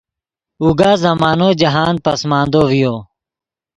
اوگا 0.61 0.91
زمانو 1.03 1.49
جاہند 1.59 1.97
پسماندو 2.05 2.61
ڤیو 2.69 2.93